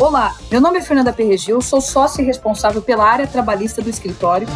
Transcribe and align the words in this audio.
Olá, 0.00 0.34
meu 0.50 0.60
nome 0.60 0.78
é 0.78 0.82
Fernanda 0.82 1.12
Perregil, 1.12 1.60
sou 1.60 1.80
sócia 1.80 2.22
e 2.22 2.24
responsável 2.24 2.80
pela 2.80 3.04
área 3.04 3.26
trabalhista 3.26 3.82
do 3.82 3.90
escritório. 3.90 4.46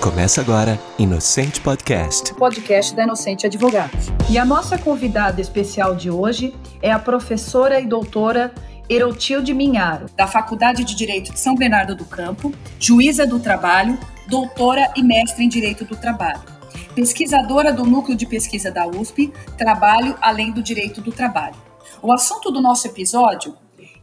Começa 0.00 0.40
agora 0.40 0.78
Inocente 0.98 1.60
Podcast, 1.60 2.32
o 2.32 2.36
podcast 2.36 2.94
da 2.94 3.04
Inocente 3.04 3.46
Advogados. 3.46 4.08
E 4.28 4.38
a 4.38 4.44
nossa 4.44 4.76
convidada 4.76 5.40
especial 5.40 5.94
de 5.94 6.10
hoje 6.10 6.54
é 6.82 6.92
a 6.92 6.98
professora 6.98 7.80
e 7.80 7.86
doutora 7.86 8.52
Erotilde 8.90 9.54
Minharo, 9.54 10.06
da 10.16 10.26
Faculdade 10.26 10.84
de 10.84 10.94
Direito 10.94 11.32
de 11.32 11.40
São 11.40 11.54
Bernardo 11.54 11.94
do 11.94 12.04
Campo, 12.04 12.52
juíza 12.78 13.26
do 13.26 13.38
trabalho, 13.38 13.98
doutora 14.28 14.92
e 14.96 15.02
mestre 15.02 15.44
em 15.44 15.48
Direito 15.48 15.84
do 15.84 15.96
Trabalho. 15.96 16.49
Pesquisadora 16.94 17.72
do 17.72 17.84
Núcleo 17.84 18.16
de 18.16 18.26
Pesquisa 18.26 18.70
da 18.70 18.86
USP, 18.86 19.32
Trabalho 19.56 20.16
além 20.20 20.50
do 20.50 20.62
Direito 20.62 21.00
do 21.00 21.12
Trabalho. 21.12 21.54
O 22.02 22.12
assunto 22.12 22.50
do 22.50 22.60
nosso 22.60 22.86
episódio 22.86 23.56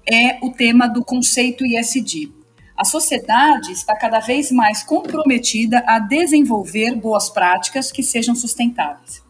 é 0.09 0.40
o 0.41 0.52
tema 0.52 0.88
do 0.88 1.04
conceito 1.04 1.66
ISD. 1.66 2.31
A 2.78 2.86
sociedade 2.86 3.72
está 3.72 3.95
cada 3.95 4.20
vez 4.20 4.52
mais 4.52 4.84
comprometida 4.84 5.84
a 5.86 6.00
desenvolver 6.00 6.95
boas 6.95 7.30
práticas 7.30 7.92
que 7.92 8.02
sejam 8.02 8.36
sustentáveis. 8.36 9.22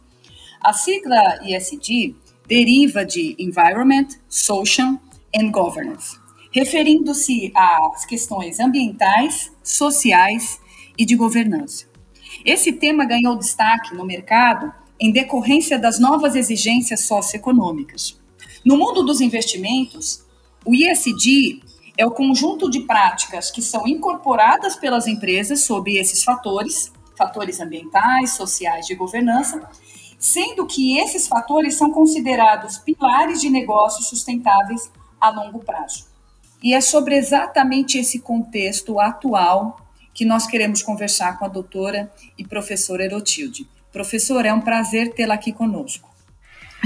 A 0.62 0.74
sigla 0.74 1.40
ISD 1.44 2.16
deriva 2.48 3.06
de 3.06 3.36
Environment, 3.40 4.08
Social 4.28 5.00
and 5.36 5.50
Governance, 5.50 6.18
referindo-se 6.52 7.52
às 7.56 8.06
questões 8.06 8.60
ambientais, 8.60 9.52
sociais 9.64 10.60
e 10.98 11.06
de 11.06 11.16
governança. 11.16 11.97
Esse 12.48 12.72
tema 12.72 13.04
ganhou 13.04 13.36
destaque 13.36 13.94
no 13.94 14.06
mercado 14.06 14.74
em 14.98 15.12
decorrência 15.12 15.78
das 15.78 16.00
novas 16.00 16.34
exigências 16.34 17.02
socioeconômicas. 17.02 18.18
No 18.64 18.78
mundo 18.78 19.04
dos 19.04 19.20
investimentos, 19.20 20.24
o 20.64 20.74
ISD 20.74 21.62
é 21.98 22.06
o 22.06 22.12
conjunto 22.12 22.72
de 22.72 22.80
práticas 22.80 23.52
que 23.52 23.62
são 23.62 23.86
incorporadas 23.86 24.78
pelas 24.78 25.08
empresas 25.08 25.66
sob 25.66 26.00
esses 26.00 26.24
fatores, 26.24 26.90
fatores 27.18 27.60
ambientais, 27.60 28.38
sociais, 28.38 28.88
de 28.88 28.96
governança, 28.96 29.70
sendo 30.18 30.66
que 30.66 30.98
esses 31.00 31.28
fatores 31.28 31.76
são 31.76 31.92
considerados 31.92 32.78
pilares 32.78 33.42
de 33.42 33.50
negócios 33.50 34.08
sustentáveis 34.08 34.90
a 35.20 35.30
longo 35.32 35.60
prazo. 35.60 36.06
E 36.64 36.74
é 36.74 36.80
sobre 36.80 37.18
exatamente 37.18 37.98
esse 37.98 38.20
contexto 38.20 39.02
atual 39.02 39.86
que 40.18 40.26
nós 40.26 40.48
queremos 40.48 40.82
conversar 40.82 41.38
com 41.38 41.46
a 41.46 41.48
doutora 41.48 42.12
e 42.40 42.44
professora 42.44 43.06
Erotilde. 43.06 43.68
Professora, 43.94 44.48
é 44.48 44.54
um 44.54 44.60
prazer 44.60 45.14
tê-la 45.14 45.36
aqui 45.36 45.54
conosco. 45.54 46.10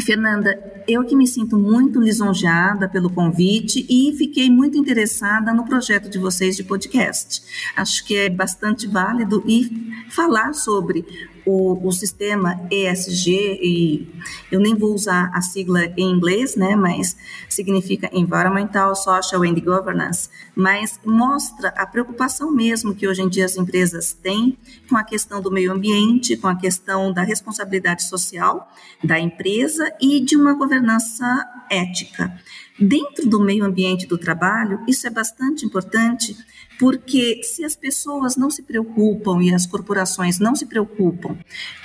Fernanda, 0.05 0.83
eu 0.85 1.05
que 1.05 1.15
me 1.15 1.25
sinto 1.25 1.57
muito 1.57 2.01
lisonjeada 2.01 2.89
pelo 2.89 3.09
convite 3.09 3.85
e 3.89 4.13
fiquei 4.17 4.49
muito 4.49 4.77
interessada 4.77 5.53
no 5.53 5.63
projeto 5.63 6.09
de 6.09 6.19
vocês 6.19 6.57
de 6.57 6.63
podcast. 6.65 7.41
Acho 7.77 8.05
que 8.05 8.17
é 8.17 8.29
bastante 8.29 8.85
válido 8.85 9.41
e 9.47 9.93
falar 10.09 10.53
sobre 10.53 11.05
o, 11.51 11.87
o, 11.87 11.91
sistema 11.91 12.61
ESG, 12.71 13.59
e 13.61 14.11
eu 14.51 14.59
nem 14.59 14.73
vou 14.73 14.93
usar 14.93 15.29
a 15.33 15.41
sigla 15.41 15.85
em 15.97 16.09
inglês, 16.11 16.55
né, 16.55 16.75
mas 16.75 17.17
significa 17.49 18.09
Environmental, 18.13 18.95
Social 18.95 19.43
and 19.43 19.55
Governance, 19.55 20.29
mas 20.55 20.99
mostra 21.05 21.69
a 21.69 21.85
preocupação 21.85 22.51
mesmo 22.51 22.95
que 22.95 23.07
hoje 23.07 23.21
em 23.21 23.29
dia 23.29 23.45
as 23.45 23.57
empresas 23.57 24.13
têm 24.13 24.57
com 24.89 24.95
a 24.95 25.03
questão 25.03 25.41
do 25.41 25.51
meio 25.51 25.71
ambiente, 25.71 26.37
com 26.37 26.47
a 26.47 26.55
questão 26.55 27.11
da 27.11 27.23
responsabilidade 27.23 28.03
social 28.03 28.71
da 29.03 29.19
empresa 29.19 29.91
e 29.99 30.21
de 30.21 30.37
uma 30.37 30.53
governança 30.53 31.45
ética. 31.69 32.33
Dentro 32.81 33.29
do 33.29 33.39
meio 33.39 33.63
ambiente 33.63 34.07
do 34.07 34.17
trabalho, 34.17 34.83
isso 34.87 35.05
é 35.05 35.09
bastante 35.11 35.63
importante 35.63 36.35
porque 36.79 37.41
se 37.43 37.63
as 37.63 37.75
pessoas 37.75 38.35
não 38.35 38.49
se 38.49 38.63
preocupam 38.63 39.39
e 39.39 39.53
as 39.53 39.67
corporações 39.67 40.39
não 40.39 40.55
se 40.55 40.65
preocupam 40.65 41.37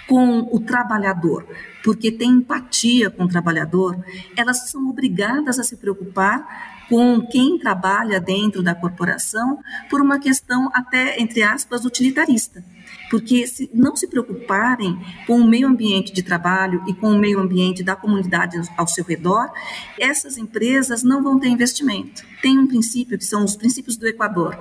com 0.09 0.49
o 0.51 0.59
trabalhador, 0.59 1.47
porque 1.85 2.11
têm 2.11 2.31
empatia 2.31 3.11
com 3.11 3.25
o 3.25 3.29
trabalhador, 3.29 4.03
elas 4.35 4.71
são 4.71 4.89
obrigadas 4.89 5.59
a 5.59 5.65
se 5.65 5.77
preocupar 5.77 6.87
com 6.89 7.21
quem 7.27 7.59
trabalha 7.59 8.19
dentro 8.19 8.63
da 8.63 8.75
corporação 8.75 9.59
por 9.91 10.01
uma 10.01 10.19
questão 10.19 10.71
até, 10.73 11.21
entre 11.21 11.43
aspas, 11.43 11.85
utilitarista. 11.85 12.65
Porque 13.11 13.47
se 13.47 13.71
não 13.73 13.95
se 13.95 14.09
preocuparem 14.09 14.99
com 15.27 15.41
o 15.41 15.47
meio 15.47 15.69
ambiente 15.69 16.13
de 16.13 16.23
trabalho 16.23 16.83
e 16.87 16.95
com 16.95 17.09
o 17.09 17.19
meio 17.19 17.39
ambiente 17.39 17.83
da 17.83 17.95
comunidade 17.95 18.61
ao 18.77 18.87
seu 18.87 19.05
redor, 19.05 19.51
essas 19.99 20.37
empresas 20.37 21.03
não 21.03 21.23
vão 21.23 21.39
ter 21.39 21.49
investimento. 21.49 22.23
Tem 22.43 22.59
um 22.59 22.67
princípio 22.67 23.19
que 23.19 23.25
são 23.25 23.45
os 23.45 23.57
princípios 23.57 23.97
do 23.97 24.07
Equador, 24.07 24.57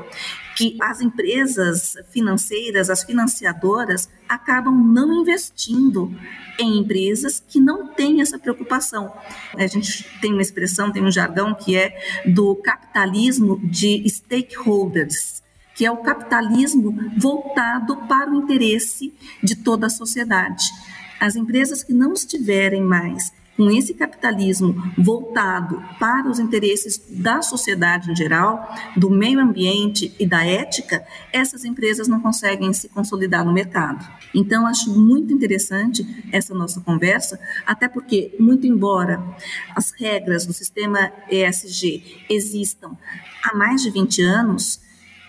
que 0.55 0.77
as 0.81 1.01
empresas 1.01 1.95
financeiras, 2.11 2.89
as 2.89 3.03
financiadoras, 3.03 4.09
acabam 4.27 4.73
não 4.75 5.21
investindo 5.21 6.13
em 6.57 6.77
empresas 6.79 7.43
que 7.45 7.59
não 7.59 7.87
têm 7.87 8.21
essa 8.21 8.39
preocupação. 8.39 9.13
A 9.55 9.67
gente 9.67 10.05
tem 10.21 10.31
uma 10.31 10.41
expressão, 10.41 10.91
tem 10.91 11.03
um 11.03 11.11
jargão 11.11 11.53
que 11.53 11.75
é 11.75 11.95
do 12.25 12.55
capitalismo 12.55 13.59
de 13.63 14.07
stakeholders 14.07 15.44
que 15.75 15.85
é 15.85 15.91
o 15.91 15.97
capitalismo 15.97 16.95
voltado 17.17 17.97
para 18.07 18.31
o 18.31 18.35
interesse 18.35 19.13
de 19.43 19.55
toda 19.55 19.87
a 19.87 19.89
sociedade. 19.89 20.63
As 21.19 21.35
empresas 21.35 21.83
que 21.83 21.93
não 21.93 22.13
estiverem 22.13 22.81
mais 22.81 23.31
com 23.55 23.69
esse 23.71 23.93
capitalismo 23.93 24.75
voltado 24.97 25.81
para 25.97 26.29
os 26.29 26.39
interesses 26.39 27.01
da 27.09 27.41
sociedade 27.41 28.11
em 28.11 28.15
geral, 28.15 28.69
do 28.97 29.09
meio 29.09 29.39
ambiente 29.39 30.13
e 30.19 30.25
da 30.25 30.45
ética, 30.45 31.05
essas 31.31 31.63
empresas 31.63 32.07
não 32.07 32.19
conseguem 32.19 32.73
se 32.73 32.89
consolidar 32.89 33.45
no 33.45 33.53
mercado. 33.53 34.05
Então, 34.33 34.67
acho 34.67 34.89
muito 34.89 35.33
interessante 35.33 36.05
essa 36.31 36.53
nossa 36.53 36.81
conversa, 36.81 37.39
até 37.65 37.87
porque, 37.87 38.35
muito 38.39 38.67
embora 38.67 39.23
as 39.73 39.91
regras 39.91 40.45
do 40.45 40.51
sistema 40.51 41.11
ESG 41.29 42.25
existam 42.29 42.97
há 43.41 43.55
mais 43.55 43.81
de 43.81 43.89
20 43.89 44.21
anos, 44.21 44.81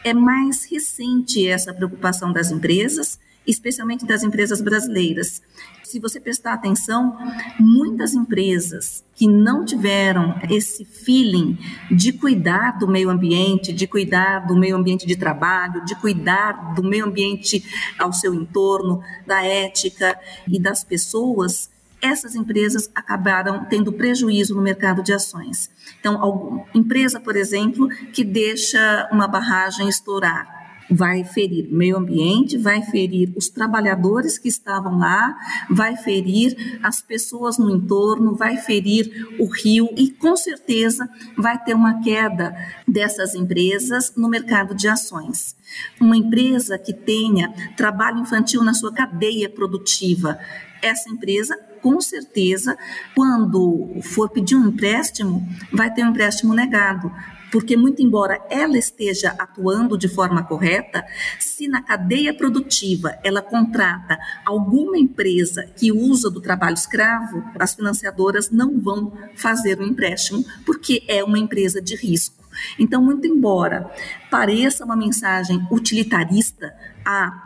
é 0.06 0.14
mais 0.14 0.64
recente 0.70 1.48
essa 1.48 1.74
preocupação 1.74 2.32
das 2.32 2.52
empresas, 2.52 3.18
especialmente 3.44 4.06
das 4.06 4.22
empresas 4.22 4.60
brasileiras. 4.60 5.42
Se 5.82 5.98
você 5.98 6.20
prestar 6.20 6.52
atenção, 6.52 7.18
muitas 7.58 8.14
empresas 8.14 9.04
que 9.16 9.26
não 9.26 9.64
tiveram 9.64 10.38
esse 10.48 10.84
feeling 10.84 11.58
de 11.90 12.12
cuidar 12.12 12.78
do 12.78 12.86
meio 12.86 13.10
ambiente, 13.10 13.72
de 13.72 13.88
cuidar 13.88 14.46
do 14.46 14.54
meio 14.54 14.76
ambiente 14.76 15.08
de 15.08 15.16
trabalho, 15.16 15.84
de 15.84 15.96
cuidar 15.96 16.72
do 16.74 16.84
meio 16.84 17.04
ambiente 17.04 17.64
ao 17.98 18.12
seu 18.12 18.32
entorno, 18.32 19.02
da 19.26 19.42
ética 19.42 20.16
e 20.46 20.60
das 20.60 20.84
pessoas, 20.84 21.68
essas 22.06 22.34
empresas 22.34 22.90
acabaram 22.94 23.64
tendo 23.64 23.92
prejuízo 23.92 24.54
no 24.54 24.62
mercado 24.62 25.02
de 25.02 25.12
ações. 25.12 25.70
Então, 26.00 26.22
alguma 26.22 26.64
empresa, 26.74 27.20
por 27.20 27.36
exemplo, 27.36 27.88
que 28.12 28.24
deixa 28.24 29.08
uma 29.12 29.26
barragem 29.26 29.88
estourar, 29.88 30.56
vai 30.90 31.24
ferir 31.24 31.68
o 31.70 31.74
meio 31.74 31.96
ambiente, 31.96 32.56
vai 32.56 32.82
ferir 32.82 33.32
os 33.36 33.48
trabalhadores 33.48 34.38
que 34.38 34.48
estavam 34.48 34.98
lá, 34.98 35.36
vai 35.68 35.96
ferir 35.96 36.78
as 36.82 37.02
pessoas 37.02 37.58
no 37.58 37.70
entorno, 37.70 38.34
vai 38.34 38.56
ferir 38.56 39.36
o 39.38 39.46
rio 39.46 39.88
e 39.96 40.10
com 40.10 40.36
certeza 40.36 41.08
vai 41.36 41.62
ter 41.62 41.74
uma 41.74 42.00
queda 42.02 42.56
dessas 42.86 43.34
empresas 43.34 44.14
no 44.16 44.28
mercado 44.28 44.74
de 44.74 44.88
ações. 44.88 45.56
Uma 46.00 46.16
empresa 46.16 46.78
que 46.78 46.92
tenha 46.92 47.52
trabalho 47.76 48.20
infantil 48.20 48.62
na 48.62 48.74
sua 48.74 48.92
cadeia 48.92 49.50
produtiva, 49.50 50.38
essa 50.82 51.10
empresa 51.10 51.58
com 51.82 52.00
certeza, 52.00 52.76
quando 53.14 54.00
for 54.02 54.28
pedir 54.28 54.56
um 54.56 54.68
empréstimo, 54.68 55.46
vai 55.72 55.92
ter 55.92 56.04
um 56.04 56.10
empréstimo 56.10 56.54
negado. 56.54 57.12
Porque, 57.50 57.76
muito 57.76 58.02
embora 58.02 58.40
ela 58.50 58.76
esteja 58.76 59.30
atuando 59.38 59.96
de 59.96 60.08
forma 60.08 60.42
correta, 60.42 61.04
se 61.38 61.68
na 61.68 61.80
cadeia 61.80 62.34
produtiva 62.34 63.16
ela 63.22 63.40
contrata 63.40 64.18
alguma 64.44 64.98
empresa 64.98 65.64
que 65.76 65.92
usa 65.92 66.28
do 66.28 66.40
trabalho 66.40 66.74
escravo, 66.74 67.42
as 67.58 67.74
financiadoras 67.74 68.50
não 68.50 68.80
vão 68.80 69.12
fazer 69.36 69.78
o 69.78 69.84
um 69.84 69.86
empréstimo, 69.86 70.44
porque 70.64 71.04
é 71.06 71.22
uma 71.22 71.38
empresa 71.38 71.80
de 71.80 71.94
risco. 71.94 72.44
Então, 72.78 73.02
muito 73.02 73.26
embora 73.26 73.90
pareça 74.30 74.84
uma 74.84 74.96
mensagem 74.96 75.66
utilitarista, 75.70 76.74
a 77.04 77.45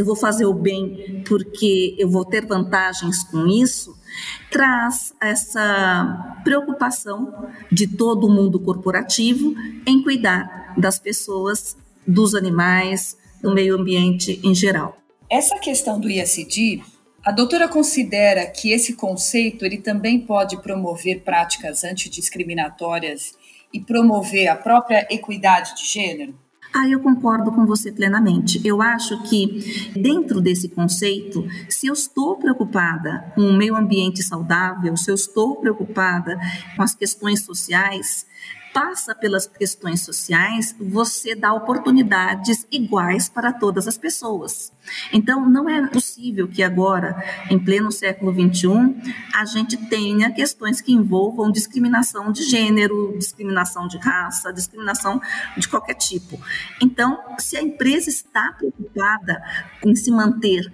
eu 0.00 0.06
vou 0.06 0.16
fazer 0.16 0.46
o 0.46 0.54
bem 0.54 1.22
porque 1.28 1.94
eu 1.98 2.08
vou 2.08 2.24
ter 2.24 2.46
vantagens 2.46 3.22
com 3.24 3.46
isso, 3.46 3.94
traz 4.50 5.14
essa 5.20 6.40
preocupação 6.42 7.50
de 7.70 7.86
todo 7.86 8.26
o 8.26 8.30
mundo 8.30 8.58
corporativo 8.58 9.54
em 9.86 10.02
cuidar 10.02 10.74
das 10.78 10.98
pessoas, 10.98 11.76
dos 12.06 12.34
animais, 12.34 13.16
do 13.42 13.52
meio 13.52 13.78
ambiente 13.78 14.40
em 14.42 14.54
geral. 14.54 14.96
Essa 15.28 15.58
questão 15.58 16.00
do 16.00 16.08
ISD 16.08 16.82
A 17.22 17.30
doutora 17.30 17.68
considera 17.68 18.46
que 18.46 18.72
esse 18.72 18.94
conceito 18.94 19.66
ele 19.66 19.76
também 19.76 20.18
pode 20.18 20.62
promover 20.62 21.20
práticas 21.20 21.84
antidiscriminatórias 21.84 23.34
e 23.70 23.78
promover 23.78 24.48
a 24.48 24.56
própria 24.56 25.06
equidade 25.10 25.76
de 25.76 25.86
gênero? 25.86 26.34
Ah, 26.72 26.88
eu 26.88 27.00
concordo 27.00 27.50
com 27.50 27.66
você 27.66 27.90
plenamente. 27.90 28.60
Eu 28.64 28.80
acho 28.80 29.20
que 29.24 29.90
dentro 29.94 30.40
desse 30.40 30.68
conceito, 30.68 31.44
se 31.68 31.88
eu 31.88 31.92
estou 31.92 32.36
preocupada 32.36 33.32
com 33.34 33.42
o 33.42 33.56
meio 33.56 33.74
ambiente 33.74 34.22
saudável, 34.22 34.96
se 34.96 35.10
eu 35.10 35.14
estou 35.14 35.56
preocupada 35.56 36.38
com 36.76 36.82
as 36.82 36.94
questões 36.94 37.42
sociais, 37.42 38.24
passa 38.72 39.14
pelas 39.14 39.46
questões 39.46 40.02
sociais, 40.02 40.74
você 40.78 41.34
dá 41.34 41.52
oportunidades 41.52 42.66
iguais 42.70 43.28
para 43.28 43.52
todas 43.52 43.88
as 43.88 43.96
pessoas. 43.96 44.72
Então, 45.12 45.48
não 45.48 45.68
é 45.68 45.86
possível 45.86 46.48
que 46.48 46.62
agora, 46.62 47.22
em 47.50 47.58
pleno 47.58 47.92
século 47.92 48.32
XXI, 48.32 48.68
a 49.34 49.44
gente 49.44 49.76
tenha 49.76 50.30
questões 50.32 50.80
que 50.80 50.92
envolvam 50.92 51.50
discriminação 51.50 52.32
de 52.32 52.42
gênero, 52.44 53.14
discriminação 53.18 53.86
de 53.86 53.98
raça, 53.98 54.52
discriminação 54.52 55.20
de 55.56 55.68
qualquer 55.68 55.94
tipo. 55.94 56.40
Então, 56.80 57.18
se 57.38 57.56
a 57.56 57.62
empresa 57.62 58.08
está 58.08 58.52
preocupada 58.52 59.42
em 59.84 59.94
se 59.94 60.10
manter 60.10 60.70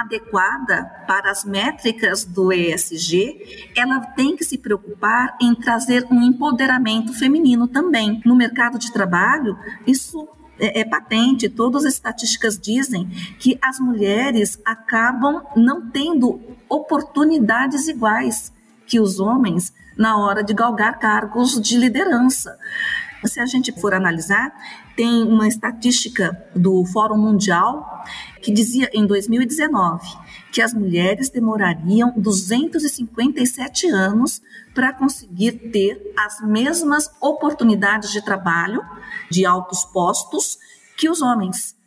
adequada 0.00 0.84
para 1.06 1.30
as 1.30 1.44
métricas 1.44 2.24
do 2.24 2.52
ESG, 2.52 3.72
ela 3.76 4.00
tem 4.00 4.36
que 4.36 4.44
se 4.44 4.58
preocupar 4.58 5.36
em 5.40 5.54
trazer 5.54 6.06
um 6.10 6.22
empoderamento 6.22 7.12
feminino 7.12 7.68
também. 7.68 8.20
No 8.24 8.34
mercado 8.34 8.78
de 8.78 8.92
trabalho, 8.92 9.58
isso 9.86 10.28
é, 10.58 10.80
é, 10.80 10.84
patente, 10.84 11.48
todas 11.48 11.84
as 11.84 11.94
estatísticas 11.94 12.58
dizem 12.58 13.08
que 13.38 13.58
as 13.62 13.80
mulheres 13.80 14.60
acabam 14.64 15.42
não 15.56 15.90
tendo 15.90 16.40
oportunidades 16.68 17.88
iguais 17.88 18.52
que 18.86 19.00
os 19.00 19.18
homens 19.18 19.72
na 19.96 20.16
hora 20.18 20.42
de 20.42 20.54
galgar 20.54 20.98
cargos 20.98 21.60
de 21.60 21.76
liderança. 21.76 22.58
Se 23.24 23.40
a 23.40 23.46
gente 23.46 23.72
for 23.72 23.92
analisar, 23.92 24.52
tem 24.96 25.22
uma 25.22 25.46
estatística 25.46 26.36
do 26.54 26.84
Fórum 26.86 27.18
Mundial 27.18 28.04
que 28.40 28.50
dizia 28.50 28.88
em 28.92 29.06
2019 29.06 30.06
que 30.50 30.60
as 30.60 30.74
mulheres 30.74 31.28
demorariam 31.28 32.12
257 32.16 33.88
anos 33.88 34.42
para 34.74 34.92
conseguir 34.92 35.52
ter 35.70 36.12
as 36.18 36.40
mesmas 36.40 37.10
oportunidades 37.20 38.10
de 38.10 38.24
trabalho, 38.24 38.82
de 39.30 39.46
altos 39.46 39.84
postos, 39.84 40.58
que 40.96 41.08
os 41.08 41.22
homens. 41.22 41.79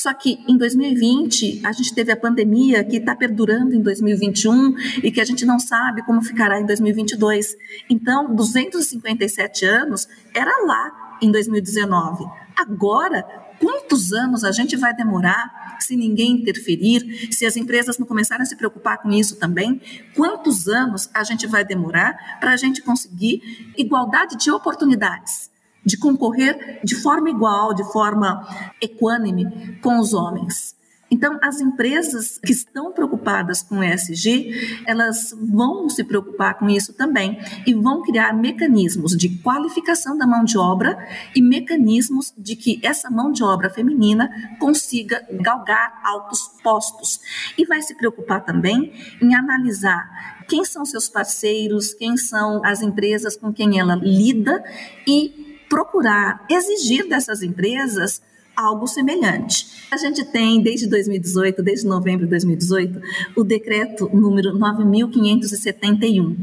Só 0.00 0.14
que 0.14 0.42
em 0.48 0.56
2020 0.56 1.60
a 1.62 1.72
gente 1.72 1.94
teve 1.94 2.10
a 2.10 2.16
pandemia 2.16 2.82
que 2.82 2.96
está 2.96 3.14
perdurando 3.14 3.74
em 3.74 3.82
2021 3.82 4.74
e 5.02 5.12
que 5.12 5.20
a 5.20 5.24
gente 5.26 5.44
não 5.44 5.58
sabe 5.58 6.02
como 6.06 6.22
ficará 6.22 6.58
em 6.58 6.64
2022. 6.64 7.54
Então, 7.90 8.34
257 8.34 9.66
anos 9.66 10.08
era 10.34 10.64
lá 10.64 11.18
em 11.20 11.30
2019. 11.30 12.24
Agora, 12.56 13.22
quantos 13.60 14.14
anos 14.14 14.42
a 14.42 14.50
gente 14.50 14.74
vai 14.74 14.96
demorar 14.96 15.76
se 15.78 15.94
ninguém 15.94 16.40
interferir, 16.40 17.28
se 17.30 17.44
as 17.44 17.58
empresas 17.58 17.98
não 17.98 18.06
começarem 18.06 18.42
a 18.42 18.46
se 18.46 18.56
preocupar 18.56 19.02
com 19.02 19.10
isso 19.10 19.36
também? 19.36 19.82
Quantos 20.16 20.66
anos 20.66 21.10
a 21.12 21.22
gente 21.24 21.46
vai 21.46 21.62
demorar 21.62 22.38
para 22.40 22.52
a 22.52 22.56
gente 22.56 22.80
conseguir 22.80 23.74
igualdade 23.76 24.38
de 24.38 24.50
oportunidades? 24.50 25.49
De 25.84 25.96
concorrer 25.98 26.80
de 26.84 26.94
forma 26.94 27.30
igual, 27.30 27.74
de 27.74 27.84
forma 27.92 28.46
equânime 28.80 29.78
com 29.82 29.98
os 29.98 30.12
homens. 30.12 30.78
Então, 31.10 31.38
as 31.42 31.60
empresas 31.60 32.38
que 32.38 32.52
estão 32.52 32.92
preocupadas 32.92 33.62
com 33.62 33.82
ESG, 33.82 34.84
elas 34.86 35.34
vão 35.36 35.88
se 35.88 36.04
preocupar 36.04 36.56
com 36.56 36.70
isso 36.70 36.92
também 36.92 37.36
e 37.66 37.74
vão 37.74 38.02
criar 38.02 38.32
mecanismos 38.32 39.16
de 39.16 39.28
qualificação 39.40 40.16
da 40.16 40.24
mão 40.24 40.44
de 40.44 40.56
obra 40.56 40.96
e 41.34 41.42
mecanismos 41.42 42.32
de 42.38 42.54
que 42.54 42.78
essa 42.82 43.10
mão 43.10 43.32
de 43.32 43.42
obra 43.42 43.68
feminina 43.68 44.30
consiga 44.60 45.26
galgar 45.32 46.00
altos 46.04 46.42
postos. 46.62 47.20
E 47.58 47.66
vai 47.66 47.82
se 47.82 47.96
preocupar 47.96 48.44
também 48.44 48.92
em 49.20 49.34
analisar 49.34 50.40
quem 50.46 50.64
são 50.64 50.84
seus 50.84 51.08
parceiros, 51.08 51.92
quem 51.92 52.16
são 52.16 52.64
as 52.64 52.82
empresas 52.82 53.36
com 53.36 53.52
quem 53.52 53.80
ela 53.80 53.96
lida 53.96 54.62
e 55.06 55.39
procurar 55.70 56.44
exigir 56.50 57.08
dessas 57.08 57.42
empresas 57.42 58.20
algo 58.54 58.86
semelhante. 58.86 59.86
A 59.90 59.96
gente 59.96 60.22
tem, 60.24 60.60
desde 60.62 60.86
2018, 60.86 61.62
desde 61.62 61.86
novembro 61.86 62.26
de 62.26 62.30
2018, 62.30 63.00
o 63.36 63.44
decreto 63.44 64.10
número 64.12 64.52
9571. 64.58 66.36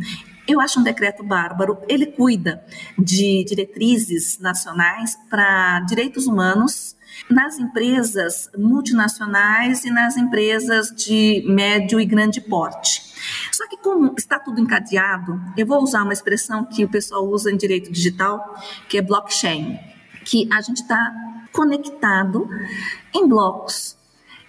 Eu 0.48 0.62
acho 0.62 0.80
um 0.80 0.84
decreto 0.84 1.24
bárbaro. 1.24 1.78
Ele 1.90 2.06
cuida 2.06 2.64
de 2.98 3.44
diretrizes 3.44 4.40
nacionais 4.40 5.18
para 5.30 5.82
direitos 5.82 6.26
humanos 6.26 6.96
nas 7.30 7.60
empresas 7.60 8.50
multinacionais 8.58 9.84
e 9.84 9.92
nas 9.92 10.16
empresas 10.16 10.88
de 10.96 11.44
médio 11.46 12.00
e 12.00 12.06
grande 12.06 12.40
porte. 12.40 13.06
Só 13.57 13.68
que 13.68 13.75
como 13.77 14.13
está 14.15 14.38
tudo 14.38 14.62
encadeado, 14.62 15.42
eu 15.57 15.65
vou 15.65 15.81
usar 15.81 16.04
uma 16.04 16.13
expressão 16.13 16.63
que 16.63 16.86
o 16.86 16.89
pessoal 16.89 17.27
usa 17.27 17.51
em 17.51 17.57
direito 17.57 17.92
digital, 17.92 18.56
que 18.88 19.00
é 19.00 19.01
blockchain, 19.01 19.80
que 20.24 20.48
a 20.54 20.62
gente 20.62 20.83
está 20.83 21.12
conectado 21.51 22.48
em 23.15 23.27
blocos. 23.27 23.98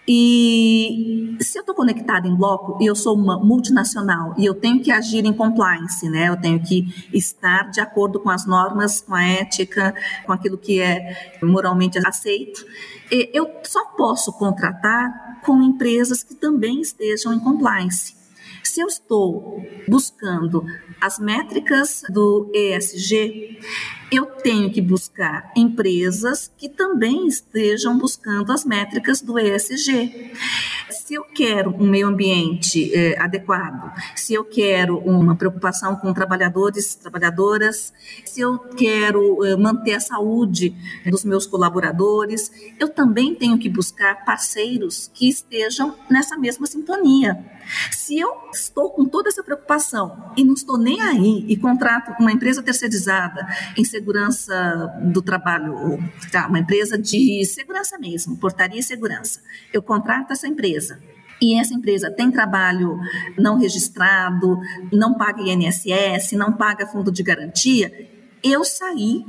E 0.07 1.39
se 1.41 1.57
eu 1.57 1.61
estou 1.61 1.75
conectada 1.75 2.29
em 2.29 2.37
bloco 2.37 2.77
e 2.83 2.87
eu 2.87 2.95
sou 2.95 3.17
uma 3.17 3.39
multinacional 3.43 4.35
e 4.37 4.45
eu 4.45 4.53
tenho 4.53 4.83
que 4.83 4.91
agir 4.91 5.25
em 5.25 5.33
compliance, 5.33 6.07
né? 6.11 6.29
Eu 6.29 6.37
tenho 6.39 6.63
que 6.63 7.09
estar 7.11 7.71
de 7.71 7.81
acordo 7.81 8.21
com 8.21 8.29
as 8.29 8.45
normas, 8.45 9.01
com 9.01 9.15
a 9.15 9.25
ética, 9.25 9.95
com 10.27 10.35
aquilo 10.35 10.59
que 10.59 10.83
é 10.83 11.39
moralmente 11.43 11.99
aceito. 12.07 12.63
Eu 13.11 13.51
só 13.63 13.87
posso 13.97 14.35
contratar 14.35 15.41
com 15.47 15.63
empresas 15.63 16.23
que 16.23 16.35
também 16.35 16.83
estejam 16.83 17.33
em 17.33 17.41
compliance. 17.41 18.18
Se 18.63 18.81
eu 18.81 18.87
estou 18.87 19.63
buscando 19.89 20.65
as 21.01 21.19
métricas 21.19 22.03
do 22.11 22.51
ESG, 22.55 23.59
eu 24.11 24.27
tenho 24.27 24.71
que 24.71 24.81
buscar 24.81 25.53
empresas 25.55 26.51
que 26.57 26.69
também 26.69 27.27
estejam 27.27 27.99
buscando 27.99 28.51
as 28.53 28.65
métricas 28.65 29.21
do 29.21 29.39
ESG. 29.39 30.33
Se 30.91 31.15
eu 31.15 31.25
quero 31.25 31.71
um 31.71 31.87
meio 31.87 32.09
ambiente 32.09 32.95
é, 32.95 33.19
adequado, 33.21 33.93
se 34.17 34.35
eu 34.35 34.45
quero 34.45 34.99
uma 34.99 35.37
preocupação 35.37 35.97
com 35.97 36.13
trabalhadores, 36.13 36.95
trabalhadoras, 36.95 37.93
se 38.25 38.41
eu 38.41 38.59
quero 38.59 39.45
é, 39.45 39.57
manter 39.57 39.95
a 39.95 40.01
saúde 40.01 40.75
dos 41.07 41.25
meus 41.25 41.47
colaboradores, 41.47 42.51
eu 42.79 42.89
também 42.89 43.35
tenho 43.35 43.59
que 43.59 43.69
buscar 43.69 44.25
parceiros 44.25 45.11
que 45.13 45.29
estejam 45.29 45.95
nessa 46.11 46.37
mesma 46.37 46.67
sintonia. 46.67 47.39
Se 47.91 48.19
eu 48.19 48.35
estou 48.53 48.91
com 48.91 49.05
toda 49.05 49.29
essa 49.29 49.43
preocupação 49.43 50.33
e 50.37 50.45
não 50.45 50.55
estou 50.55 50.79
nem 50.79 51.01
aí 51.01 51.45
e 51.49 51.57
contrato 51.57 52.15
uma 52.19 52.33
empresa 52.33 52.63
terceirizada 52.63 53.47
em 53.77 53.85
segurança 53.99 54.93
do 55.13 55.21
trabalho, 55.21 55.99
tá, 56.31 56.47
uma 56.47 56.61
empresa 56.61 56.97
de 56.97 57.45
segurança 57.45 57.99
mesmo, 57.99 58.37
portaria 58.37 58.79
e 58.79 58.83
segurança. 58.83 59.41
Eu 59.73 59.83
contrato 59.83 60.33
essa 60.33 60.47
empresa. 60.47 61.01
E 61.41 61.59
essa 61.59 61.75
empresa 61.75 62.11
tem 62.11 62.31
trabalho 62.31 62.99
não 63.39 63.59
registrado, 63.59 64.59
não 64.93 65.15
paga 65.15 65.43
INSS, 65.43 66.33
não 66.33 66.53
paga 66.53 66.87
fundo 66.87 67.13
de 67.13 67.23
garantia, 67.23 67.93
eu 68.43 68.65
saí 68.65 69.25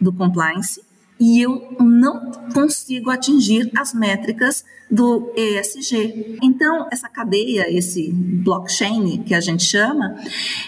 do 0.00 0.12
compliance 0.12 0.80
e 1.20 1.40
eu 1.40 1.76
não 1.80 2.30
consigo 2.52 3.10
atingir 3.10 3.70
as 3.76 3.92
métricas 3.92 4.64
do 4.90 5.32
ESG. 5.36 6.38
Então, 6.42 6.88
essa 6.90 7.08
cadeia, 7.08 7.70
esse 7.70 8.10
blockchain 8.12 9.22
que 9.22 9.34
a 9.34 9.40
gente 9.40 9.64
chama, 9.64 10.16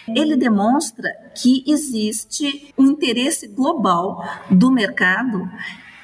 ele 0.08 0.36
demonstra 0.36 1.08
que 1.34 1.64
existe 1.66 2.74
um 2.76 2.86
interesse 2.90 3.48
global 3.48 4.22
do 4.50 4.70
mercado 4.70 5.48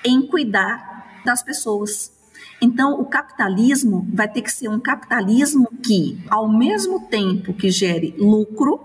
em 0.04 0.26
cuidar 0.26 1.22
das 1.24 1.42
pessoas. 1.42 2.12
Então, 2.60 2.98
o 2.98 3.04
capitalismo 3.04 4.06
vai 4.14 4.28
ter 4.28 4.40
que 4.40 4.50
ser 4.50 4.68
um 4.68 4.80
capitalismo 4.80 5.68
que, 5.84 6.18
ao 6.30 6.48
mesmo 6.48 7.00
tempo 7.00 7.52
que 7.52 7.70
gere 7.70 8.14
lucro, 8.18 8.80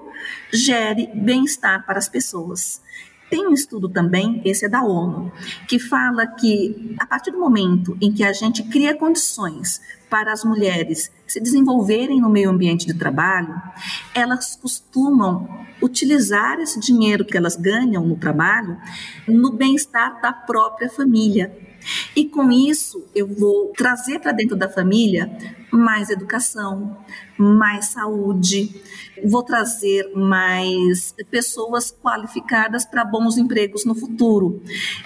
gere 0.52 1.08
bem-estar 1.14 1.86
para 1.86 1.98
as 1.98 2.10
pessoas. 2.10 2.82
Tem 3.32 3.48
um 3.48 3.54
estudo 3.54 3.88
também, 3.88 4.42
esse 4.44 4.66
é 4.66 4.70
da 4.70 4.84
ONU, 4.84 5.32
que 5.66 5.80
fala 5.80 6.28
que 6.28 6.94
a 7.00 7.06
partir 7.06 7.32
do 7.32 7.40
momento 7.40 7.98
em 8.02 8.12
que 8.12 8.26
a 8.26 8.34
gente 8.34 8.62
cria 8.64 8.94
condições 8.94 9.80
para 10.10 10.34
as 10.34 10.44
mulheres 10.44 11.10
se 11.26 11.40
desenvolverem 11.40 12.20
no 12.20 12.30
meio 12.30 12.50
ambiente 12.50 12.86
de 12.86 12.94
trabalho, 12.94 13.56
elas 14.14 14.58
costumam 14.58 15.48
utilizar 15.82 16.60
esse 16.60 16.78
dinheiro 16.82 17.24
que 17.24 17.38
elas 17.38 17.56
ganham 17.56 18.06
no 18.06 18.18
trabalho 18.18 18.78
no 19.26 19.54
bem-estar 19.54 20.20
da 20.22 20.34
própria 20.34 20.90
família. 20.90 21.71
E 22.16 22.26
com 22.26 22.52
isso, 22.52 23.06
eu 23.16 23.28
vou 23.28 23.72
trazer 23.78 24.20
para 24.20 24.32
dentro 24.32 24.56
da 24.56 24.70
família 24.70 25.32
mais 25.72 26.10
educação, 26.10 26.98
mais 27.38 27.88
saúde, 27.88 28.82
vou 29.24 29.44
trazer 29.44 30.12
mais 30.16 31.16
pessoas 31.30 31.92
qualificadas 31.92 32.86
para 32.86 33.06
bons 33.06 33.38
empregos 33.38 33.86
no 33.86 33.96
futuro. 33.96 34.62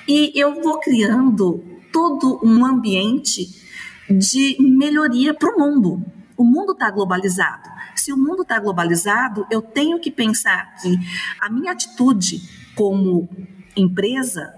E 0.08 0.32
eu 0.36 0.62
vou 0.62 0.80
criando 0.80 1.64
todo 1.92 2.40
um 2.44 2.66
ambiente 2.66 3.64
de 4.10 4.58
melhoria 4.60 5.34
para 5.34 5.56
o 5.56 5.60
mundo. 5.60 6.04
O 6.38 6.44
mundo 6.44 6.74
está 6.74 6.92
globalizado. 6.92 7.70
Se 7.96 8.12
o 8.12 8.18
mundo 8.18 8.42
está 8.42 8.60
globalizado, 8.60 9.48
eu 9.50 9.62
tenho 9.62 10.00
que 10.00 10.12
pensar 10.12 10.76
que 10.76 10.98
a 11.40 11.50
minha 11.50 11.72
atitude 11.72 12.42
como 12.76 13.30
empresa 13.76 14.54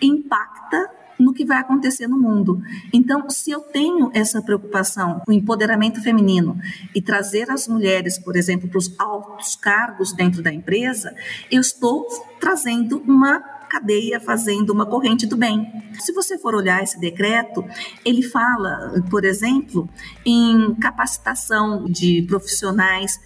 impacta 0.00 0.90
no 1.22 1.32
que 1.32 1.44
vai 1.44 1.58
acontecer 1.58 2.06
no 2.06 2.18
mundo. 2.18 2.60
Então, 2.92 3.28
se 3.30 3.50
eu 3.50 3.60
tenho 3.60 4.10
essa 4.12 4.42
preocupação 4.42 5.20
com 5.24 5.32
o 5.32 5.34
empoderamento 5.34 6.02
feminino 6.02 6.58
e 6.94 7.00
trazer 7.00 7.50
as 7.50 7.68
mulheres, 7.68 8.18
por 8.18 8.36
exemplo, 8.36 8.68
para 8.68 8.78
os 8.78 8.94
altos 8.98 9.56
cargos 9.56 10.12
dentro 10.12 10.42
da 10.42 10.52
empresa, 10.52 11.14
eu 11.50 11.60
estou 11.60 12.06
trazendo 12.40 13.02
uma 13.06 13.40
cadeia 13.72 14.20
fazendo 14.20 14.70
uma 14.70 14.84
corrente 14.84 15.26
do 15.26 15.34
bem. 15.34 15.66
Se 15.98 16.12
você 16.12 16.36
for 16.36 16.54
olhar 16.54 16.82
esse 16.82 17.00
decreto, 17.00 17.64
ele 18.04 18.22
fala, 18.22 19.02
por 19.08 19.24
exemplo, 19.24 19.88
em 20.26 20.74
capacitação 20.74 21.86
de 21.86 22.22
profissionais 22.28 23.18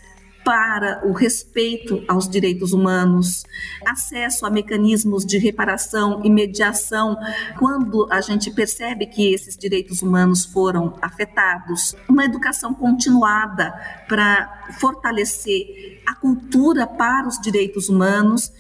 para 0.47 1.05
o 1.05 1.13
respeito 1.13 2.05
aos 2.07 2.29
direitos 2.29 2.73
humanos, 2.73 3.43
acesso 3.85 4.47
a 4.47 4.51
mecanismos 4.51 5.27
de 5.27 5.39
reparação 5.39 6.21
e 6.25 6.31
mediação 6.31 7.17
quando 7.59 8.07
a 8.13 8.21
gente 8.21 8.53
percebe 8.53 9.07
que 9.07 9.35
esses 9.35 9.57
direitos 9.57 10.03
humanos 10.03 10.45
foram 10.45 10.97
afetados, 11.03 11.97
uma 12.09 12.25
educação 12.25 12.73
continuada 12.73 13.75
para 14.09 14.71
fortalecer 14.79 16.01
a 16.07 16.15
cultura 16.15 16.87
para 16.87 17.27
os 17.27 17.41
direitos 17.41 17.89
humanos, 17.89 18.53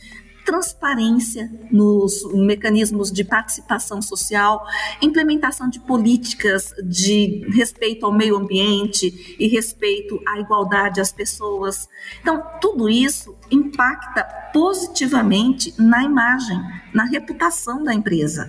transparência 0.46 1.50
nos 1.72 2.22
mecanismos 2.32 3.10
de 3.10 3.24
participação 3.24 4.00
social, 4.00 4.64
implementação 5.02 5.68
de 5.68 5.80
políticas 5.80 6.72
de 6.84 7.44
respeito 7.52 8.06
ao 8.06 8.12
meio 8.12 8.36
ambiente 8.36 9.36
e 9.38 9.48
respeito 9.48 10.20
à 10.26 10.38
igualdade 10.38 11.00
às 11.00 11.12
pessoas. 11.12 11.88
Então, 12.22 12.42
tudo 12.60 12.88
isso 12.88 13.34
impacta 13.50 14.22
positivamente 14.52 15.74
na 15.76 16.04
imagem, 16.04 16.58
na 16.94 17.04
reputação 17.04 17.82
da 17.82 17.92
empresa. 17.92 18.48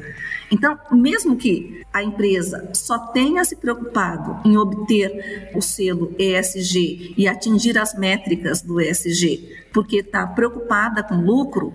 Então, 0.51 0.79
mesmo 0.91 1.35
que 1.35 1.83
a 1.91 2.03
empresa 2.03 2.69
só 2.73 2.99
tenha 3.07 3.43
se 3.43 3.55
preocupado 3.55 4.39
em 4.47 4.55
obter 4.55 5.51
o 5.55 5.61
selo 5.61 6.15
ESG 6.17 7.15
e 7.17 7.27
atingir 7.27 7.77
as 7.77 7.97
métricas 7.97 8.61
do 8.61 8.79
ESG, 8.79 9.65
porque 9.73 9.97
está 9.97 10.25
preocupada 10.27 11.03
com 11.03 11.15
lucro, 11.15 11.73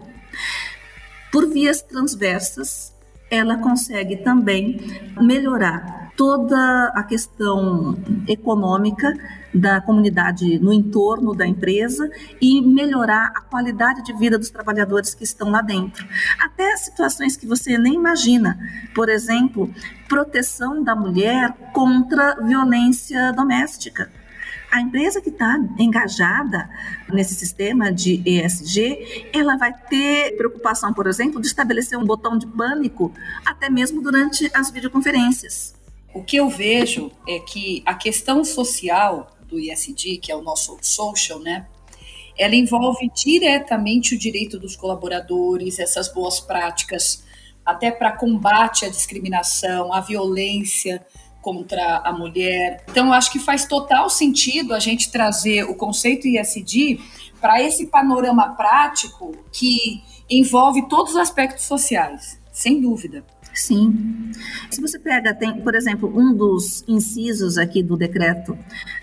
por 1.31 1.49
vias 1.49 1.83
transversas, 1.83 2.93
ela 3.31 3.57
consegue 3.57 4.19
também 4.19 4.79
melhorar 5.19 6.13
toda 6.15 6.93
a 6.95 7.03
questão 7.03 7.97
econômica 8.29 9.13
da 9.55 9.81
comunidade 9.81 10.59
no 10.59 10.73
entorno 10.73 11.35
da 11.35 11.47
empresa 11.47 12.11
e 12.41 12.61
melhorar 12.61 13.33
a 13.35 13.41
qualidade 13.41 14.03
de 14.03 14.13
vida 14.13 14.39
dos 14.39 14.51
trabalhadores 14.51 15.15
que 15.15 15.25
estão 15.25 15.51
lá 15.51 15.63
dentro. 15.63 16.07
Até 16.39 16.77
situações 16.77 17.37
que 17.37 17.47
você 17.47 17.79
nem 17.79 17.95
imagina, 17.95 18.59
por 18.95 19.09
exemplo, 19.09 19.73
proteção 20.07 20.85
da 20.85 20.95
mulher 20.95 21.53
contra 21.73 22.37
violência 22.37 23.33
doméstica 23.33 24.11
a 24.73 24.81
empresa 24.81 25.21
que 25.21 25.29
está 25.29 25.59
engajada 25.79 26.69
nesse 27.13 27.35
sistema 27.35 27.93
de 27.93 28.23
ESG, 28.25 29.31
ela 29.35 29.59
vai 29.59 29.71
ter 29.71 30.35
preocupação, 30.35 30.95
por 30.95 31.07
exemplo, 31.07 31.43
de 31.43 31.47
estabelecer 31.47 31.99
um 31.99 32.05
botão 32.05 32.39
de 32.39 32.47
pânico 32.47 33.13
até 33.45 33.69
mesmo 33.69 34.01
durante 34.01 34.51
as 34.55 34.71
videoconferências. 34.71 35.75
O 36.15 36.25
que 36.25 36.37
eu 36.37 36.49
vejo 36.49 37.13
é 37.29 37.39
que 37.39 37.83
a 37.85 37.95
questão 37.95 38.43
social 38.43 39.37
do 39.47 39.61
ISD, 39.61 40.17
que 40.17 40.33
é 40.33 40.37
o 40.37 40.41
nosso 40.41 40.79
social, 40.81 41.39
né? 41.39 41.67
Ela 42.39 42.55
envolve 42.55 43.11
diretamente 43.15 44.15
o 44.15 44.19
direito 44.19 44.59
dos 44.59 44.75
colaboradores, 44.75 45.79
essas 45.79 46.11
boas 46.11 46.41
práticas, 46.41 47.23
até 47.65 47.91
para 47.91 48.13
combate 48.13 48.87
à 48.87 48.89
discriminação, 48.89 49.93
à 49.93 50.01
violência, 50.01 51.05
contra 51.43 51.99
a 51.99 52.13
mulher. 52.13 52.83
Então, 52.89 53.09
eu 53.09 53.13
acho 53.13 53.31
que 53.31 53.39
faz 53.39 53.67
total 53.67 54.09
sentido 54.09 54.73
a 54.73 54.79
gente 54.79 55.11
trazer 55.11 55.65
o 55.65 55.75
conceito 55.75 56.27
ISD 56.27 57.01
para 57.41 57.61
esse 57.61 57.87
panorama 57.87 58.55
prático 58.55 59.37
que 59.53 60.03
envolve 60.31 60.89
todos 60.89 61.13
os 61.13 61.19
aspectos 61.19 61.65
sociais, 61.65 62.41
sem 62.53 62.81
dúvida. 62.81 63.25
Sim. 63.53 64.33
Se 64.71 64.81
você 64.81 64.99
pega, 64.99 65.35
tem, 65.35 65.61
por 65.61 65.75
exemplo, 65.75 66.11
um 66.17 66.35
dos 66.35 66.83
incisos 66.89 67.59
aqui 67.59 67.83
do 67.83 67.97
decreto 67.97 68.57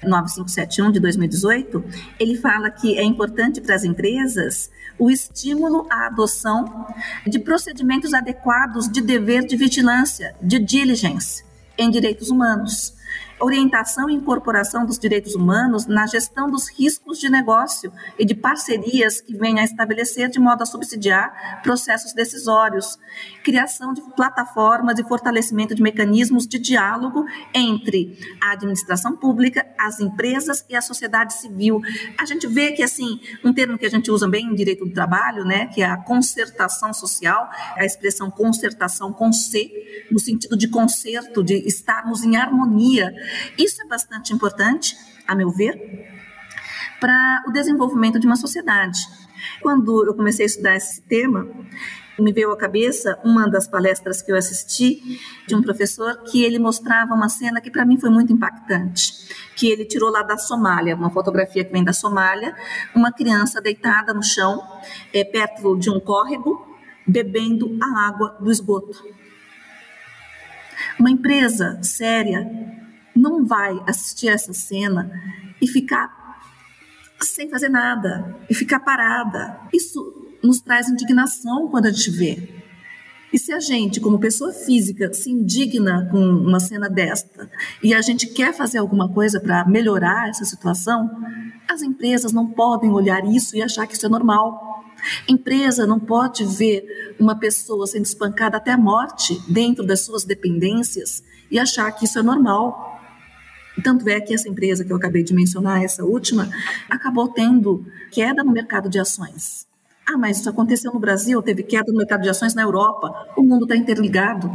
9571 0.03 0.91
de 0.91 0.99
2018, 0.99 1.83
ele 2.19 2.35
fala 2.35 2.71
que 2.71 2.97
é 2.97 3.03
importante 3.03 3.61
para 3.61 3.75
as 3.75 3.83
empresas 3.83 4.71
o 4.97 5.11
estímulo 5.11 5.85
à 5.89 6.07
adoção 6.07 6.87
de 7.27 7.37
procedimentos 7.37 8.13
adequados 8.13 8.89
de 8.89 9.01
dever 9.01 9.45
de 9.45 9.55
vigilância, 9.55 10.35
de 10.41 10.57
diligence, 10.57 11.43
em 11.79 11.89
direitos 11.89 12.29
humanos 12.29 12.93
orientação 13.39 14.09
e 14.09 14.13
incorporação 14.13 14.85
dos 14.85 14.99
direitos 14.99 15.35
humanos 15.35 15.85
na 15.85 16.05
gestão 16.05 16.49
dos 16.49 16.69
riscos 16.69 17.19
de 17.19 17.29
negócio 17.29 17.91
e 18.17 18.25
de 18.25 18.35
parcerias 18.35 19.21
que 19.21 19.35
venha 19.35 19.61
a 19.61 19.65
estabelecer 19.65 20.29
de 20.29 20.39
modo 20.39 20.61
a 20.61 20.65
subsidiar 20.65 21.61
processos 21.63 22.13
decisórios, 22.13 22.97
criação 23.43 23.93
de 23.93 24.01
plataformas 24.15 24.99
e 24.99 25.03
fortalecimento 25.03 25.73
de 25.73 25.81
mecanismos 25.81 26.47
de 26.47 26.59
diálogo 26.59 27.25
entre 27.53 28.17
a 28.41 28.51
administração 28.51 29.15
pública, 29.15 29.65
as 29.77 29.99
empresas 29.99 30.65
e 30.69 30.75
a 30.75 30.81
sociedade 30.81 31.33
civil. 31.33 31.81
A 32.17 32.25
gente 32.25 32.47
vê 32.47 32.71
que 32.71 32.83
assim, 32.83 33.19
um 33.43 33.53
termo 33.53 33.77
que 33.77 33.85
a 33.85 33.89
gente 33.89 34.11
usa 34.11 34.27
bem 34.27 34.47
em 34.47 34.55
direito 34.55 34.85
do 34.85 34.93
trabalho, 34.93 35.45
né, 35.45 35.67
que 35.67 35.81
é 35.81 35.85
a 35.85 35.97
concertação 35.97 36.93
social, 36.93 37.49
a 37.75 37.85
expressão 37.85 38.29
concertação 38.29 39.13
com 39.13 39.31
C, 39.31 39.71
no 40.11 40.19
sentido 40.19 40.57
de 40.57 40.67
concerto, 40.67 41.43
de 41.43 41.55
estarmos 41.67 42.23
em 42.23 42.35
harmonia 42.35 43.13
isso 43.57 43.81
é 43.81 43.87
bastante 43.87 44.33
importante, 44.33 44.95
a 45.27 45.35
meu 45.35 45.49
ver, 45.49 45.75
para 46.99 47.43
o 47.47 47.51
desenvolvimento 47.51 48.19
de 48.19 48.27
uma 48.27 48.35
sociedade. 48.35 48.99
Quando 49.61 50.05
eu 50.05 50.13
comecei 50.13 50.45
a 50.45 50.47
estudar 50.47 50.75
esse 50.75 51.01
tema, 51.01 51.47
me 52.21 52.33
veio 52.33 52.51
à 52.51 52.57
cabeça 52.57 53.19
uma 53.23 53.49
das 53.49 53.67
palestras 53.67 54.21
que 54.21 54.31
eu 54.31 54.35
assisti 54.35 55.19
de 55.47 55.55
um 55.55 55.61
professor 55.61 56.21
que 56.23 56.43
ele 56.43 56.59
mostrava 56.59 57.13
uma 57.13 57.29
cena 57.29 57.61
que 57.61 57.71
para 57.71 57.85
mim 57.85 57.97
foi 57.97 58.09
muito 58.09 58.33
impactante, 58.33 59.13
que 59.55 59.69
ele 59.69 59.85
tirou 59.85 60.09
lá 60.09 60.21
da 60.21 60.37
Somália, 60.37 60.95
uma 60.95 61.09
fotografia 61.09 61.63
que 61.63 61.71
vem 61.71 61.83
da 61.83 61.93
Somália, 61.93 62.55
uma 62.93 63.11
criança 63.11 63.61
deitada 63.61 64.13
no 64.13 64.23
chão, 64.23 64.61
é, 65.13 65.23
perto 65.23 65.77
de 65.77 65.89
um 65.89 65.99
córrego, 65.99 66.67
bebendo 67.07 67.77
a 67.81 68.07
água 68.07 68.37
do 68.39 68.51
esgoto. 68.51 69.01
Uma 70.99 71.09
empresa 71.09 71.79
séria 71.81 72.45
não 73.19 73.45
vai 73.45 73.79
assistir 73.85 74.29
essa 74.29 74.53
cena 74.53 75.11
e 75.61 75.67
ficar 75.67 76.19
sem 77.21 77.49
fazer 77.49 77.69
nada, 77.69 78.37
e 78.49 78.55
ficar 78.55 78.79
parada. 78.79 79.59
Isso 79.73 80.37
nos 80.41 80.61
traz 80.61 80.87
indignação 80.87 81.67
quando 81.67 81.87
a 81.87 81.91
gente 81.91 82.11
vê. 82.11 82.49
E 83.31 83.37
se 83.37 83.53
a 83.53 83.59
gente, 83.59 83.99
como 83.99 84.19
pessoa 84.19 84.51
física, 84.51 85.13
se 85.13 85.29
indigna 85.29 86.07
com 86.09 86.17
uma 86.17 86.59
cena 86.59 86.89
desta 86.89 87.49
e 87.83 87.93
a 87.93 88.01
gente 88.01 88.25
quer 88.27 88.53
fazer 88.53 88.79
alguma 88.79 89.07
coisa 89.09 89.39
para 89.39 89.67
melhorar 89.67 90.29
essa 90.29 90.45
situação, 90.45 91.09
as 91.69 91.83
empresas 91.83 92.31
não 92.31 92.47
podem 92.47 92.89
olhar 92.89 93.23
isso 93.25 93.55
e 93.55 93.61
achar 93.61 93.85
que 93.85 93.93
isso 93.93 94.05
é 94.05 94.09
normal. 94.09 94.83
Empresa 95.27 95.85
não 95.85 95.99
pode 95.99 96.43
ver 96.43 97.15
uma 97.19 97.35
pessoa 97.37 97.85
sendo 97.85 98.05
espancada 98.05 98.57
até 98.57 98.71
a 98.71 98.77
morte 98.77 99.39
dentro 99.47 99.85
das 99.85 100.01
suas 100.01 100.23
dependências 100.23 101.23
e 101.51 101.59
achar 101.59 101.91
que 101.91 102.05
isso 102.05 102.17
é 102.17 102.23
normal. 102.23 102.98
Tanto 103.83 104.07
é 104.09 104.19
que 104.19 104.33
essa 104.33 104.49
empresa 104.49 104.83
que 104.83 104.91
eu 104.91 104.97
acabei 104.97 105.23
de 105.23 105.33
mencionar, 105.33 105.83
essa 105.83 106.03
última, 106.03 106.49
acabou 106.89 107.27
tendo 107.27 107.85
queda 108.11 108.43
no 108.43 108.51
mercado 108.51 108.89
de 108.89 108.99
ações. 108.99 109.67
Ah, 110.07 110.17
mas 110.17 110.39
isso 110.39 110.49
aconteceu 110.49 110.91
no 110.91 110.99
Brasil, 110.99 111.41
teve 111.41 111.61
queda 111.63 111.91
no 111.91 111.97
mercado 111.99 112.21
de 112.23 112.29
ações 112.29 112.55
na 112.55 112.63
Europa, 112.63 113.27
o 113.37 113.43
mundo 113.43 113.63
está 113.63 113.75
interligado. 113.75 114.49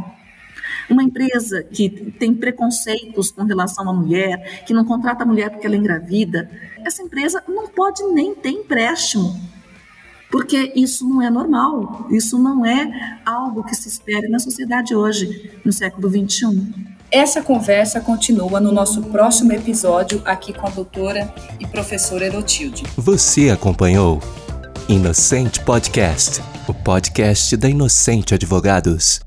Uma 0.89 1.01
empresa 1.01 1.63
que 1.63 1.89
tem 2.19 2.33
preconceitos 2.33 3.31
com 3.31 3.43
relação 3.43 3.89
à 3.89 3.93
mulher, 3.93 4.63
que 4.65 4.73
não 4.73 4.83
contrata 4.85 5.23
a 5.23 5.25
mulher 5.25 5.49
porque 5.49 5.65
ela 5.65 5.75
é 5.75 5.79
engravida, 5.79 6.49
essa 6.85 7.01
empresa 7.01 7.41
não 7.47 7.67
pode 7.67 8.03
nem 8.13 8.35
ter 8.35 8.49
empréstimo. 8.49 9.33
porque 10.29 10.73
isso 10.75 11.07
não 11.07 11.21
é 11.21 11.29
normal, 11.29 12.07
isso 12.11 12.37
não 12.37 12.65
é 12.65 13.21
algo 13.25 13.63
que 13.63 13.73
se 13.73 13.87
espere 13.87 14.27
na 14.27 14.37
sociedade 14.37 14.93
hoje, 14.93 15.49
no 15.63 15.71
século 15.71 16.09
XXI. 16.09 16.94
Essa 17.15 17.41
conversa 17.41 18.01
continua 18.01 18.59
no 18.59 18.73
nosso 18.73 19.01
próximo 19.03 19.53
episódio 19.53 20.21
aqui 20.25 20.51
com 20.51 20.67
a 20.67 20.69
doutora 20.69 21.33
e 21.57 21.65
professora 21.65 22.25
Erotilde. 22.25 22.83
Você 22.97 23.49
acompanhou 23.49 24.19
Inocente 24.89 25.61
Podcast, 25.61 26.41
o 26.67 26.73
podcast 26.73 27.55
da 27.55 27.69
Inocente 27.69 28.33
Advogados. 28.33 29.24